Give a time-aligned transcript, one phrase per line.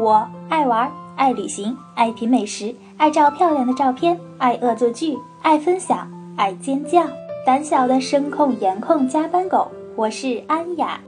[0.00, 7.06] 我爱玩，爱旅行，爱品美食，爱照漂亮的照片，爱恶作剧，爱分享，爱尖叫。
[7.44, 10.98] 胆小的声控颜控加班狗，我是安雅。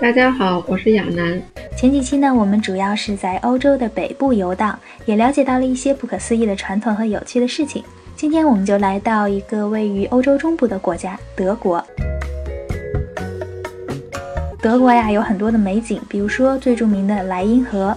[0.00, 1.38] 大家好，我是亚楠。
[1.76, 7.84] 前几期呢，我们主要是在欧洲的北部游荡，也了解到了一些不可思议的传统和有趣的事情。
[8.16, 11.84] 今天我们就来到一个位于欧洲中部的国家——德国。
[14.64, 17.94] 德国呀，有很多的美景，比如说最著名的莱茵河。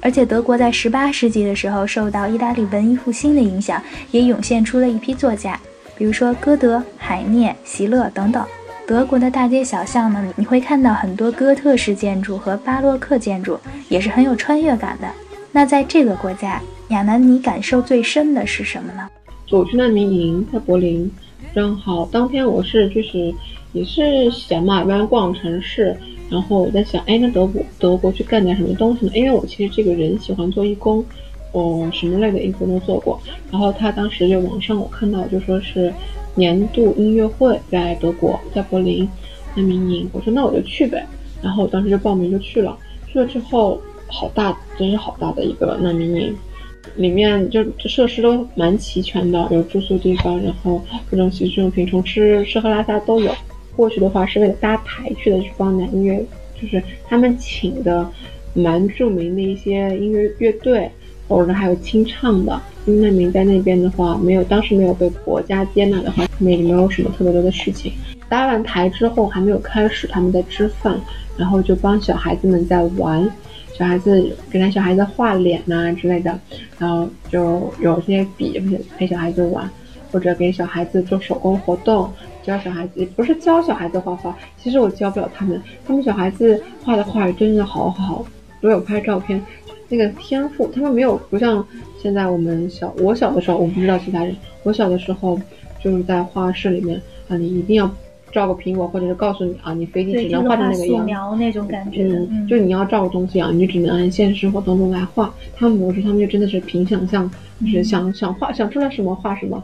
[0.00, 5.56] 而且德国在十八世纪的时候，受到意大利文艺复兴的影响，也涌现出了一批作家，
[5.96, 8.44] 比如说歌德、海涅、席勒等等。
[8.88, 13.56] 德国的大街小巷呢，你会看到很多哥特式建筑和巴洛克建筑，
[13.88, 15.06] 也是很有穿越感的。
[15.52, 19.08] 那在这个国家，亚楠，你感受最深的是什么呢？
[19.52, 21.08] 我去难民营在柏林，
[21.54, 23.32] 正好当天我是就是。
[23.74, 25.94] 也是闲嘛，一般逛城市，
[26.30, 29.12] 然后我在想，哎，那德国德国去干点什么东西呢？
[29.14, 31.04] 因为我其实这个人喜欢做义工，
[31.50, 33.20] 我什么类的义工都做过。
[33.50, 35.92] 然后他当时就网上我看到就说是
[36.36, 39.08] 年度音乐会在德国，在柏林
[39.56, 41.04] 难民营，我说那我就去呗。
[41.42, 46.36] 然后我当时就报名就去了，去了之后好大，真是好大的一个难民营，
[46.94, 50.80] 里面就设施都蛮齐全的，有住宿地方，然后
[51.10, 53.34] 各种洗漱用品，从吃吃喝拉撒都有。
[53.76, 56.24] 过去的话是为了搭台去的，这帮男音乐，
[56.60, 58.08] 就是他们请的
[58.54, 60.90] 蛮著名的一些音乐乐队，
[61.28, 62.60] 或者还有清唱的。
[62.86, 67.92] 因为难民在那边的话，没有当时没有被国家接纳的话，他们也没有什么特别多的事情。
[68.28, 71.00] 搭完台之后还没有开始，他们在吃饭，
[71.36, 73.26] 然后就帮小孩子们在玩，
[73.72, 76.38] 小孩子给他小孩子画脸呐之类的，
[76.78, 79.68] 然后就有些笔陪陪小孩子玩，
[80.12, 82.10] 或者给小孩子做手工活动。
[82.44, 88.24] 教小孩子也不是教小孩子画画，其实我教不了他们，他们小孩子画的画真的好好。
[88.60, 89.42] 我有拍照片，
[89.88, 91.66] 那个天赋，他们没有不像
[92.00, 95.38] 现在我们小我小的时候，我不知道其他人，我小的时候
[95.82, 97.90] 就是在画室里面啊，你一定要
[98.32, 105.32] 照个苹果，或者是告诉你啊，你非得只能画成那个样，素描那种感觉，嗯，就你要照个东西啊，你就只能按现实生活当中来画。
[105.54, 107.30] 他们不是，他们就真的是凭想象，
[107.60, 109.62] 就是想想画想出来什么画什么。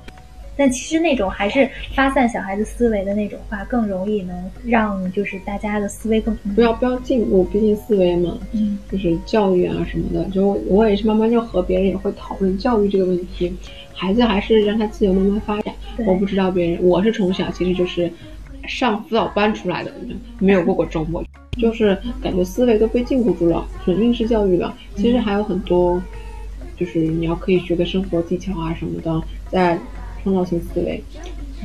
[0.60, 10.22] 但其实那种还是发散小孩子思维的那种话，更容易能让就是大家的思维更不要不要禁锢，毕竟思维嘛，嗯，就是教育啊什么的。
[10.28, 13.50] 就我也是慢慢就和别人也会讨论教育这个问题，
[13.94, 15.74] 孩子还是让他自由慢慢发展。
[16.06, 18.12] 我不知道别人，我是从小其实就是
[18.68, 19.90] 上辅导班出来的，
[20.38, 21.24] 没有过过周末，
[21.58, 24.76] 就是感觉思维都被禁锢住了，纯应试教育了。
[24.94, 26.02] 其实还有很多，
[26.76, 29.78] 就是你要可以学的生活技巧啊什么的，在。
[30.22, 31.02] 创造性思维，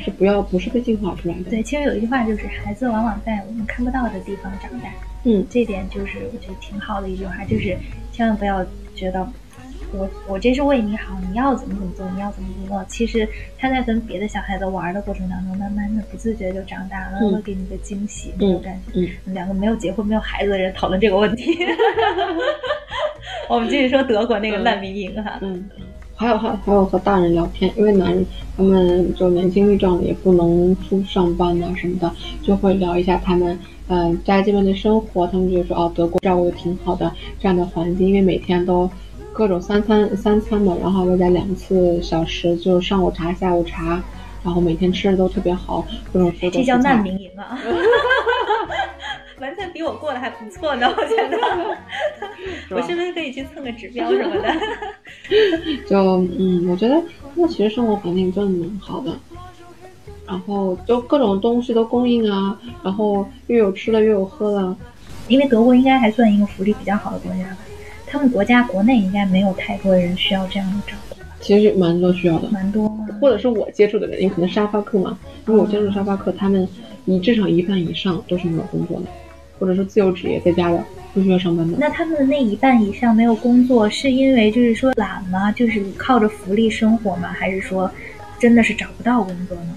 [0.03, 1.49] 是不要不是被进化出来的。
[1.49, 4.89] 对，其实有一句话就是，孩子往往在我们看不到的地方长大。
[5.23, 7.75] 嗯，这点就是我觉得挺好的一句话，就是
[8.11, 8.63] 千万不要
[8.93, 9.27] 觉得
[9.91, 12.85] 我我这是为你好，你要怎么怎么做，你要怎么怎么做。
[12.87, 13.27] 其实
[13.57, 18.99] 他在跟别的小孩子玩的过程当中，慢慢的不自觉就长大了，会给你一个惊喜那种感觉。
[19.25, 21.57] 嗯，两个没有结婚没有孩子的人讨论这个问题。
[23.49, 25.39] 我们继续说德国那个难民营哈。
[25.41, 25.67] 嗯。
[26.17, 32.09] 还有还还有和大人聊天，因为男人他们就年轻力壮的，也不能出上班啊什么的，
[32.41, 33.59] 就会聊一下他们
[33.89, 35.27] 嗯在这边的生活。
[35.27, 38.89] 他们就说哦，德国照顾的挺好的，这样的环境，因为每天都
[39.33, 44.01] 各种三餐三餐嘛，然后再加两次小时，就是上午茶下午茶，
[44.41, 47.59] 然后每天吃的都特别好，各种 这叫难民营啊。
[49.41, 51.37] 完全比我过得还不错呢，我觉得。
[52.71, 54.49] 我是不是可以去蹭个指标什么的？
[55.89, 55.97] 就
[56.37, 57.01] 嗯，我觉得
[57.35, 59.11] 那其实生活环境真的蛮好的，
[60.27, 64.75] 然后就各种东西都供应啊，然后又有吃的又有喝的。
[65.27, 67.57] 因为德国应该还算一个福利比较好的国家吧，
[68.05, 71.15] 他们国家国内应该没有太多人需要这样的照顾。
[71.41, 72.87] 其实蛮多需要的，蛮多。
[73.19, 76.67] 或者是我接触的人，因为可能沙发客嘛，因为我接触沙发客，他们
[77.05, 79.05] 你至少一半以上都是没有工作的。
[79.59, 80.83] 或者说自由职业在家的
[81.13, 85.51] 不需要上班的，那他们的那一半以上没有工作，是因为就是说懒吗？
[85.51, 87.29] 就是靠着福利生活吗？
[87.29, 87.89] 还是说
[88.39, 89.75] 真的是找不到工作呢？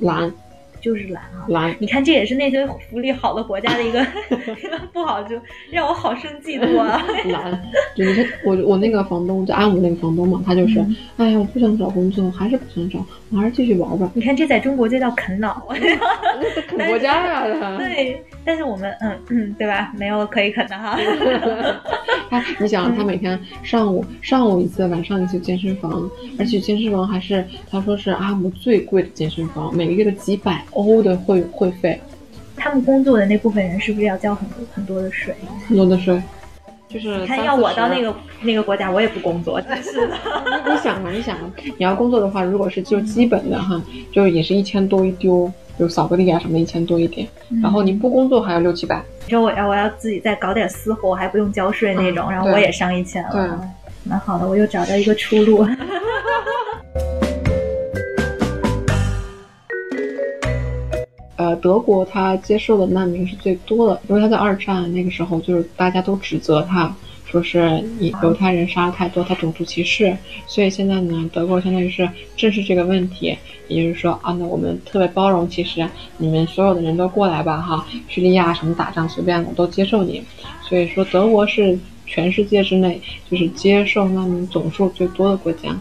[0.00, 0.32] 懒。
[0.80, 1.76] 就是懒啊，懒！
[1.78, 4.04] 你看，这也是那些福利好的国家的一个
[4.92, 5.40] 不好，就
[5.70, 7.02] 让我好生嫉妒啊！
[7.30, 7.62] 懒，
[7.94, 10.78] 就是我我那个房东，就阿姆那个房东嘛，他就是，
[11.16, 14.10] 哎呀，我不想找工作，还是不想找，我还是继续玩吧。
[14.14, 15.54] 你看，这在中国这叫啃老，
[16.68, 17.76] 啃国家呀！
[17.78, 19.92] 对，但是我们，嗯嗯，对吧？
[19.96, 20.98] 没有可以啃的哈。
[22.30, 30.64] 他，你想，他每天上午上午一次，晚上一次健身房，而且健身房还是他说是阿姆最贵的健身房，每个月的几百。
[30.72, 32.00] 欧的会会费，
[32.56, 35.34] 他们工作的那部分人是不是要交很多很多的税？
[35.68, 36.22] 很多的税，
[36.88, 40.14] 就是看要我到那个那个国家，我也不工作，真 是的。
[40.66, 43.80] 你想啊，你想啊，你要工作的话，如果是就基本的哈，
[44.12, 47.26] 就也是一千多一丢，就扫个地啊什么的，一千多一点。
[47.62, 49.02] 然后你不工作还要六七百。
[49.26, 53.30] 你说我要我要自己再搞点私活，还不用交税那种，然后我也上一千了。
[53.32, 53.40] 对，
[54.04, 55.66] 蛮好的，我又找到一个出路。
[61.56, 66.94] 德国他接受的难民是最多的，因为他在二战那个时候，就是大家都指责他，
[67.26, 70.16] 说是以犹太人杀的太多，他种族歧视。
[70.46, 73.36] 所以现在呢，德国相当于是正视这个问题，
[73.68, 75.86] 也就是说啊，那我们特别包容，其实
[76.18, 80.22] 你们所有的人都过来吧，哈，叙利亚什么打仗随便我都接受你。
[80.62, 83.00] 所以说，德国是全世界之内
[83.30, 85.76] 就是接受难民总数最多的国家。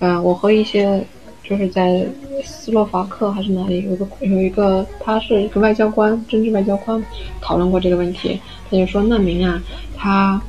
[0.00, 1.04] 嗯，我和一些
[1.42, 2.06] 就是在
[2.44, 7.02] 斯洛伐克还是哪里有个有一个，他是一个外交官，政治外交官，
[7.40, 8.38] 讨论过这个问题。
[8.70, 9.60] 他就说难民啊，
[9.96, 10.40] 他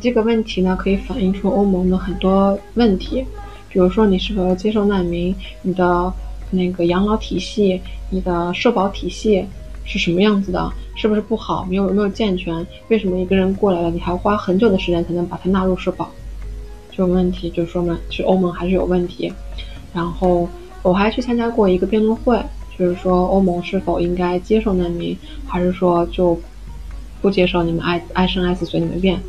[0.00, 3.24] 这个问题呢，可以反映出欧盟的很多问题，
[3.70, 6.12] 比如说你是否要接受难民，你的
[6.50, 9.46] 那个养老体系，你的社保体系
[9.84, 12.66] 是什么样子的，是不是不好，没有没有健全？
[12.88, 16.10] 为什么一个人过来了，你还要花很久的时间才能把他纳入社保？
[16.96, 19.32] 这种问题就说明是欧盟还是有问题。
[19.92, 20.48] 然后
[20.82, 22.40] 我还去参加过一个辩论会，
[22.78, 26.38] 就是说欧盟是否应该接受难民，还是说就
[27.20, 29.20] 不接受，你们爱爱生爱死随你们便。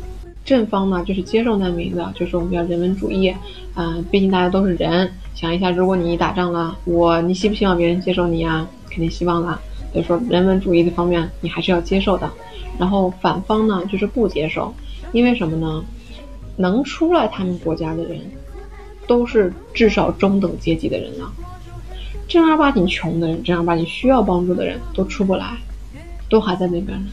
[0.44, 3.34] 正方呢就是接受难民的，就是我们要人文主义，
[3.74, 5.10] 嗯，毕竟大家都是人。
[5.34, 8.68] 想一下，如果你打仗了，我你希不希望别人接受你啊？
[8.88, 9.60] 肯定希望啦。
[9.92, 12.30] 所以说人文主义的方面你还是要接受的。
[12.78, 14.72] 然后反方呢就是不接受，
[15.12, 15.84] 因为什么呢？
[16.56, 18.20] 能出来他们国家的人，
[19.06, 21.30] 都是至少中等阶级的人了。
[22.28, 25.56] 正儿八经穷的人，正儿八经需要帮助的人都出不来，
[26.28, 27.06] 都还在那边呢。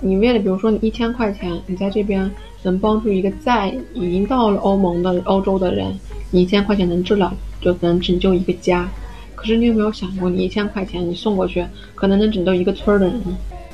[0.00, 2.30] 你为了，比如说你一千块钱，你在这边
[2.62, 5.94] 能帮助一个在已经到了欧盟的欧洲的人，
[6.30, 8.88] 你一千块钱能治疗，就能拯救一个家。
[9.34, 11.64] 可是你有没有想过，你一千块钱你送过去，
[11.94, 13.20] 可能能拯救一个村的人，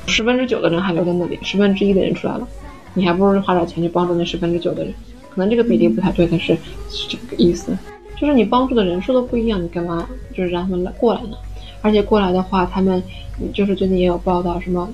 [0.06, 2.46] 十分之九的人还留在那里，十分之一的人出来了，
[2.94, 4.93] 你还不如花点钱去帮助那十分之九的人。
[5.31, 6.55] 可能这个比例不太对，但是
[6.88, 7.77] 是这个意思，
[8.19, 11.37] 就是你帮助的人数都不一样，你干嘛就是让他们来过来呢？
[11.82, 13.03] 而且过来的话，他们
[13.55, 14.88] 就是最近也有报道，什么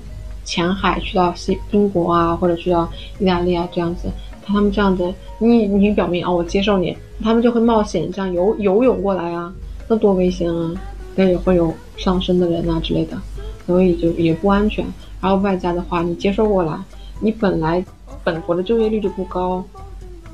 [0.45, 2.89] 前海去到西英国啊，或者去到
[3.19, 4.09] 意大利啊这样子，
[4.45, 9.53] 他们这样子，你你表明啊，我接受你，他们就会冒险这样游游泳过来啊，
[9.87, 10.71] 那多危险啊！
[11.15, 13.17] 那也会有上身的人啊之类的，
[13.65, 14.85] 所以就也不安全。
[15.19, 16.77] 然后外加的话，你接受过来，
[17.19, 17.83] 你本来
[18.23, 19.63] 本国的就业率就不高。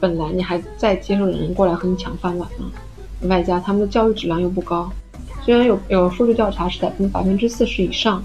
[0.03, 4.91] 本来你还在接受人过来和你抢饭碗呢，外加他们的教育质量又不高。
[5.41, 8.21] 虽然有有数据调查是在分百分之四十以上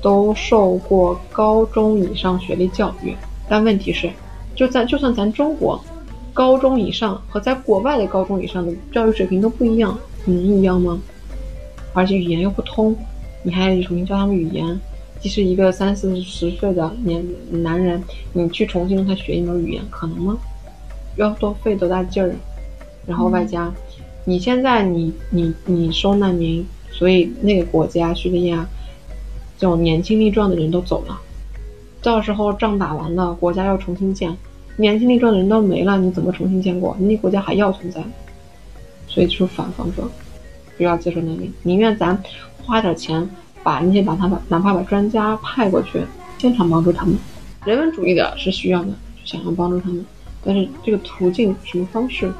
[0.00, 3.12] 都受过高中以上学历教育，
[3.48, 4.08] 但问题是，
[4.54, 5.84] 就在就算咱中国
[6.32, 11.00] 高中以上和在国外的高中以上的教育水平都不一样，能一样吗？
[11.92, 12.94] 而且语言又不通，
[13.42, 14.78] 你还得重新教他们语言。
[15.20, 18.00] 即使一个三四十岁的年男人，
[18.32, 20.38] 你去重新让他学一门语言，可能吗？
[21.16, 22.34] 要多费多大劲儿，
[23.06, 23.72] 然后外加，
[24.24, 28.66] 你现在你你你收难民，所以那个国家叙利亚，
[29.58, 31.20] 这种年轻力壮的人都走了，
[32.02, 34.36] 到时候仗打完了，国家要重新建，
[34.76, 36.96] 年轻力壮的人都没了，你怎么重新建国？
[36.98, 38.02] 你那国家还要存在？
[39.06, 40.10] 所以就是反方说，
[40.76, 42.20] 不要接受难民，宁愿咱
[42.64, 43.28] 花点钱
[43.62, 46.00] 把那些把他把哪怕把专家派过去，
[46.38, 47.16] 现场帮助他们，
[47.64, 48.90] 人文主义的是需要的，
[49.24, 50.04] 想要帮助他们。
[50.44, 52.32] 但是这个途径什么方式？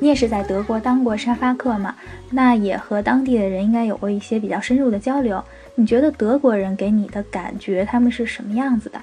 [0.00, 1.94] 你也是在德国当过沙发客嘛？
[2.28, 5.42] 那也和当地的人应该有过一些比较深入的交流。
[5.74, 9.00] 你觉得德国人给你的感觉他们是什么样子的？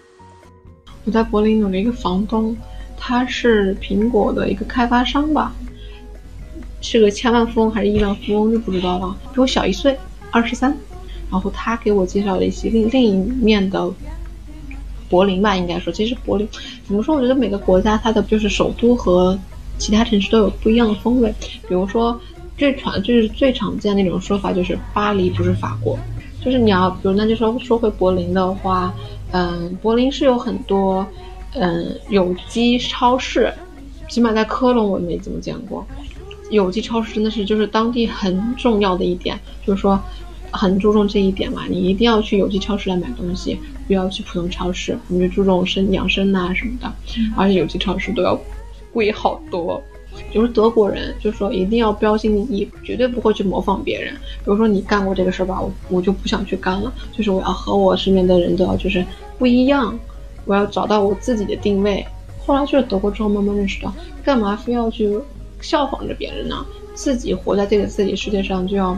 [1.06, 2.56] 我在柏林有了一个房东，
[2.98, 5.54] 他是苹果的一个开发商吧。
[6.82, 9.98] 是个千万富翁还是亿万富翁就不知道了，比我小一岁，
[10.32, 10.76] 二十三。
[11.32, 13.88] 然后他给我介绍了一些另另一面的
[15.08, 16.48] 柏林吧，应该说，其实柏林
[16.88, 17.16] 怎么说？
[17.16, 19.38] 我觉得每个国家它的就是首都和
[19.78, 21.32] 其他城市都有不一样的风味。
[21.68, 22.20] 比如说
[22.58, 26.00] 最常就是最常见那种说法就是巴黎不是法国，
[26.44, 28.92] 就是你要比如那就说说回柏林的话，
[29.32, 31.06] 嗯，柏林是有很多
[31.54, 33.54] 嗯有机超市，
[34.10, 35.86] 起码在科隆我没怎么见过。
[36.50, 40.00] 有机超市真的是就是当地很重要的一点，就是说
[40.52, 46.92] 很注重这一点嘛，你一定要去有机超市来买东西，不要去普通超市，你就注重生养生呐什么的，
[47.36, 48.40] 而且有机超市都要
[48.92, 49.82] 贵好多。
[50.34, 54.14] 就是德国人，就说一定要标新立异，绝对不会去模仿别人。
[54.14, 56.92] 比如说你干过这个事儿吧，我我就不想去干了。
[57.16, 59.06] 就是我要和我身边的人都要就是
[59.38, 59.98] 不一样，
[60.46, 62.06] 我要找到我自己的定位。
[62.40, 65.08] 后来去了德国之后，慢慢认识到，干嘛非要去
[65.62, 66.66] 效仿着别人呢？
[66.94, 68.98] 自己活在这个自己世界上，就要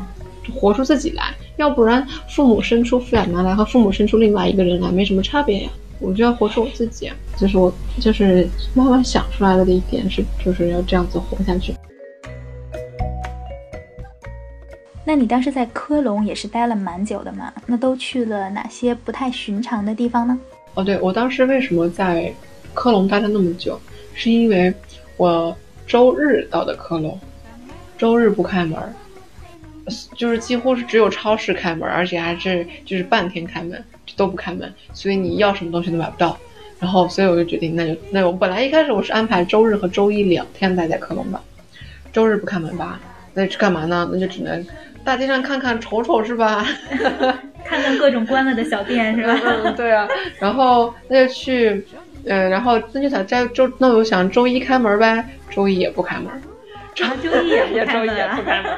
[0.53, 1.33] 活出自己来。
[1.57, 5.69] 要不然，父母生出富养男来和父母生出另外一个人来没什么差别呀。
[5.99, 11.75] 我就要活出我自己，就是我就是慢慢想出来的的一点是，就是要这样子活下去。
[15.05, 17.53] 那你当时在科隆也是待了蛮久的嘛？
[17.67, 20.39] 那都去了哪些不太寻常的地方呢？
[20.73, 22.33] 哦，对，我当时为什么在
[22.73, 23.79] 科隆待了那么久，
[24.15, 24.73] 是因为
[25.17, 25.55] 我
[25.87, 27.19] 周日到的科隆，
[27.97, 28.77] 周日不开门，
[30.15, 33.83] 就是几乎是只有超市开门，而且还是就是半天开门。
[34.17, 36.37] 都不开门，所以你要什么东西都买不到。
[36.79, 41.39] 然后，所以我就决定，那就那我本来一开始我是安排周日和周一两天待在科隆的，
[42.11, 42.99] 周日不开门吧？
[43.33, 44.09] 那去干嘛呢？
[44.11, 44.67] 那就只能
[45.05, 46.65] 大街上看看瞅瞅是吧？
[47.63, 49.39] 看看各种关了的小店是吧？
[49.63, 50.05] 嗯，对啊。
[50.39, 51.85] 然后那就去，
[52.25, 56.27] 呃，然后那就想在周，那我就想周一开门呗，周一也不开门。
[56.93, 57.05] 周
[57.43, 58.77] 一也周一也不开门，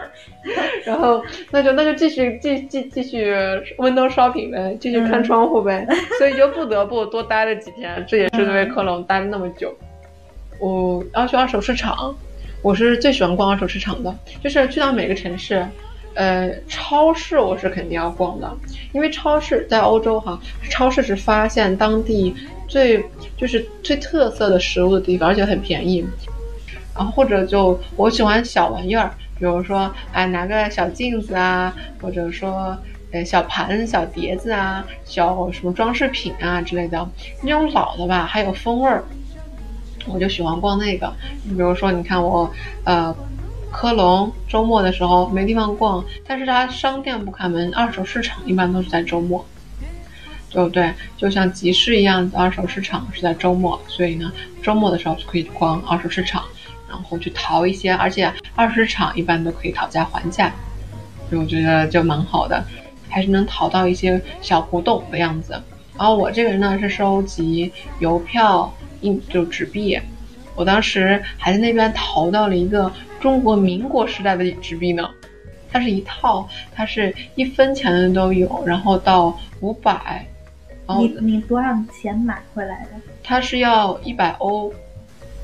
[0.86, 3.34] 然后那就那就继续继继继续
[3.78, 5.86] window shopping 呗，继续看窗户呗，
[6.20, 8.06] 所以就不得不多待了几天。
[8.08, 9.76] 这也是因为科隆待了那么久。
[10.60, 12.16] 我要去二手市场，
[12.62, 15.66] 我是最喜欢逛二手市场的，就是去到每个城市，
[16.15, 18.51] 呃，超市我是肯定要逛的，
[18.91, 20.39] 因为超市在欧洲哈，
[20.70, 22.36] 超市是发现当地
[22.67, 23.03] 最
[23.36, 26.05] 就是最特色的食物的地方，而且很便宜。
[26.96, 32.77] 然后或者就我喜欢小玩意儿，比如说哎拿个小镜子啊，或者说
[33.12, 37.10] 呃小盘小碟子啊，小什么装饰品啊之类的，
[37.41, 39.03] 那种老的吧还有风味儿，
[40.05, 41.12] 我就喜欢逛那个。
[41.43, 42.48] 你比如说你看我
[42.84, 43.15] 呃
[43.74, 49.44] 科隆周末的时候没地方逛，但是它商店不开门，二手市场一般都是在周末，
[50.51, 50.94] 对不对？
[51.18, 56.44] 就像集市一样，二手市场是在周末，所以呢周末的时候就可以逛二手市场。
[56.88, 60.53] 然后去淘一些，而且二手市场一般都可以讨价还价，
[61.27, 62.63] 所以我觉得就蛮好的，
[63.10, 65.60] 还是能淘到一些小古董的样子。
[65.98, 70.00] 然后我这个人呢是收集邮票、印就纸币，
[70.53, 72.92] 我当时还在那边淘到了一个
[73.24, 75.10] 中国民国时代的纸币呢，
[75.72, 80.25] 它是一套，它是一分钱的都有，然后到五百。
[81.00, 82.89] 你你多少钱买回来的？
[83.24, 84.74] 它是要一百欧。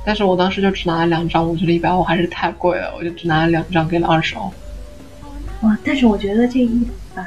[0.05, 4.51] 但是我当时就只拿了两张，我觉得一百欧还是太贵了，我就只拿了两张，给了二十欧。
[5.61, 5.77] 哇！
[5.85, 7.25] 但是我觉得这一把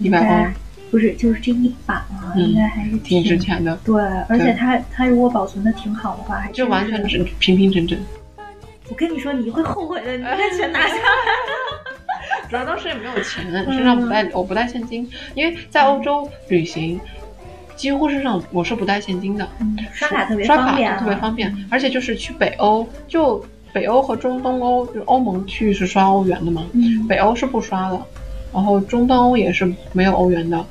[0.00, 0.50] 一百欧
[0.90, 3.78] 不是，就是这一把啊，应该还是挺值钱的。
[3.84, 7.96] 对，而且它它如果保存的挺好的话，还就完全整平平整整。
[8.88, 11.00] 我跟你说，你会后悔的，你把钱拿下来。
[12.48, 17.00] 主要当时也没有钱，身上不带，我不带现金，因为在欧洲旅行。
[17.74, 19.48] 几乎是上我是不带现金的，
[19.92, 26.64] 刷卡特别方便，特别方便，而且就是去北欧，就北欧和中东欧，就欧盟区域是刷欧元的嘛，
[27.08, 28.00] 北欧是不刷的，
[28.52, 30.64] 然后中东欧也是没有欧元的，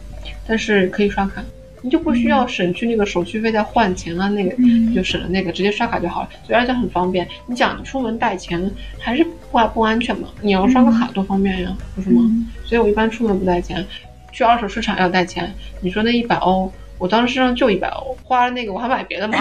[0.47, 1.43] 但是可以刷卡，
[1.81, 4.55] 你就不需要省去那个手续费再换钱啊，那个
[4.93, 7.27] 就省了那个，直接刷卡就好了，所以而且很方便。
[7.47, 10.27] 你讲你出门带钱还是不不安全嘛？
[10.41, 12.21] 你要刷个卡多方便呀，不是吗？
[12.65, 13.85] 所以我一般出门不带钱，
[14.31, 15.53] 去二手市场要带钱。
[15.81, 16.71] 你说那一百欧。
[16.97, 19.35] 我当时身上就一百欧，花了那个我还买别的嘛，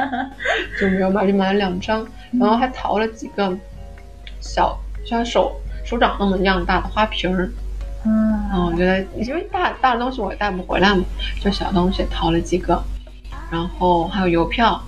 [0.80, 2.02] 就没有买，就买了两张，
[2.40, 3.54] 然后还淘了几个
[4.40, 7.50] 小像手手掌那么样大的花瓶儿。
[8.06, 8.43] 嗯，
[8.74, 11.04] 我觉得因为大大的东西我也带不回来嘛，
[11.40, 12.82] 就小东西淘了几个，
[13.52, 14.82] 然后还有邮票，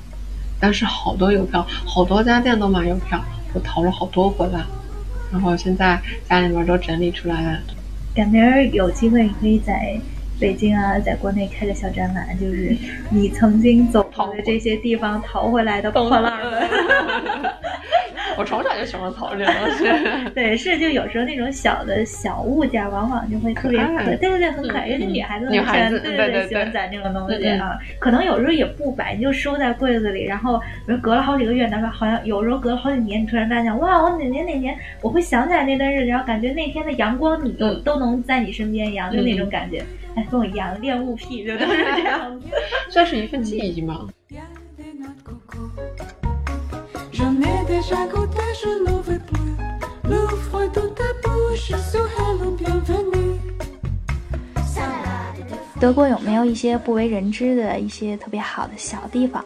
[0.58, 3.24] 但是好多邮票，好多家店都买邮票，
[3.54, 4.60] 我淘了好多回来，
[5.30, 7.60] 然后现在家里面都整理出来了。
[8.12, 9.96] 赶明儿有机会可以在。
[10.38, 12.76] 北京啊，在国内开个小展览，就是
[13.08, 16.68] 你曾经走过的这些地方淘回来的破烂们。
[18.38, 19.84] 我从小就喜欢淘这些东西。
[20.34, 24.88] 对，是就有时候那种小的小物件，往往就会特别可，对对对，很可爱。
[24.88, 27.78] 尤其女孩子女孩子对对对喜欢攒这种东西啊。
[27.98, 39.84] 可能有时候也不摆，你就收在柜子里，然后比如隔了好几个月，哪怕好像有时候隔了好几年，你突然发现，哇，我哪年哪年，我会想起来那段日子，然后感觉那天的阳光，你都都能在你身边一样，就那种感觉。
[40.14, 41.84] 哎，跟我一样，恋物癖，就都是？
[41.96, 42.46] 这样子，
[42.88, 43.84] 算是一份记忆
[47.66, 47.72] 吗？
[55.78, 59.44] 德国有没有一些不为人知的一些特别好的小地方？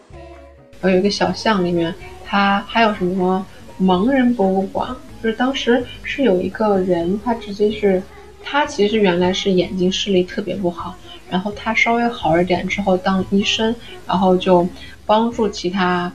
[0.80, 1.94] 我有一个小巷里面。
[2.32, 3.44] 它还有什么
[3.82, 8.00] 盲人博物馆，就是当时是有一个人，他直接是，
[8.40, 10.94] 他其实原来是眼睛视力特别不好，
[11.28, 13.74] 然后他稍微好一点之后当医生，
[14.06, 14.64] 然后就
[15.04, 16.12] 帮助其他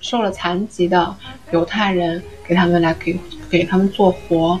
[0.00, 1.14] 受了残疾的
[1.52, 3.18] 犹太人，给他们来给
[3.50, 4.58] 给他们做活。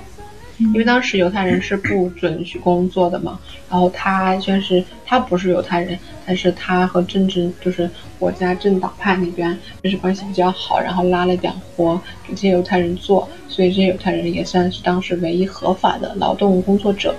[0.58, 3.38] 因为当时犹太人是不准许工作的嘛，
[3.70, 17.14] 然后他就是他不是犹太人，但是他和政治就是国家政党派那边就是关系比较好，然后拉了点活给这些犹太人做，所以这些犹太人也算是当时唯一合法的劳动工作者，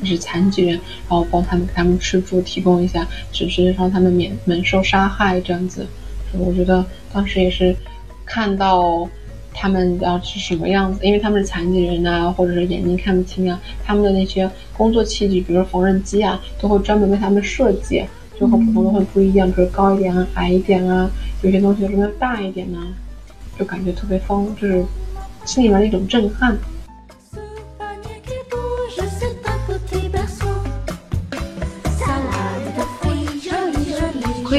[0.00, 0.70] 就是残疾人，
[1.06, 5.86] 然后帮他们给他们吃住，提供一下，只是让他们免免受杀害这样子。
[6.32, 7.74] 我觉得当时也是
[8.24, 9.08] 看到。
[9.52, 11.04] 他们要是什么样子？
[11.04, 18.04] 因为他们是残疾人啊，或者是眼睛看不清啊，他们的那些工作器具，比如说缝纫机啊，都会专门为他们设计，
[18.38, 21.10] 就和普通的会不一样，比如高一点啊，矮一点啊，
[21.42, 22.78] 有些东西什么大一点呢，
[23.58, 24.84] 就感觉特别方，就是
[25.44, 26.56] 心里面的一种震撼。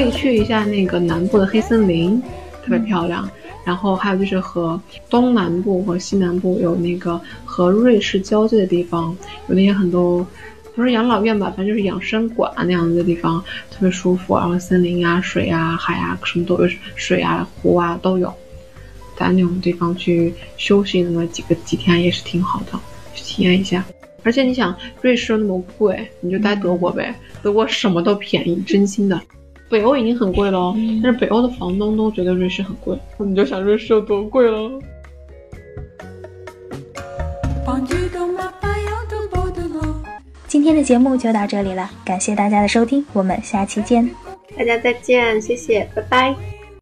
[0.02, 2.20] 以去一下那个南部的黑森林，
[2.62, 3.28] 特别漂亮。
[3.64, 9.16] 然后还有就是和东南部和西南部有那个和瑞士交界的地方，
[9.46, 10.26] 有那些很多，
[10.74, 13.40] 不是养老院吧，反正就是养生馆那样子的地方，
[13.70, 14.36] 特别舒服。
[14.36, 18.34] 然后森林啊、水啊、海啊，什么都有，水啊、湖啊都有，
[19.16, 22.76] 在那种地方去休息那么几个几天也是挺好的，
[23.14, 23.84] 去体验一下。
[24.24, 29.20] 而且你想，瑞士那么贵，你就待德国呗，德国什么都便宜，真心的。
[29.72, 34.70] 北欧已经很贵了，但是北欧的房东都觉得瑞士很贵，你就想瑞士有多贵了。
[40.46, 44.06] 今天的节目就到这里了，感谢大家的收听，我们下期见。
[44.58, 46.61] 大家再见，谢谢，拜拜。